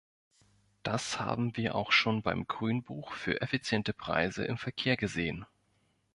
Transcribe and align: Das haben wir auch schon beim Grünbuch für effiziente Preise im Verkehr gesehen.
Das 0.81 1.19
haben 1.19 1.55
wir 1.57 1.75
auch 1.75 1.91
schon 1.91 2.23
beim 2.23 2.47
Grünbuch 2.47 3.13
für 3.13 3.39
effiziente 3.41 3.93
Preise 3.93 4.43
im 4.43 4.57
Verkehr 4.57 4.97
gesehen. 4.97 5.45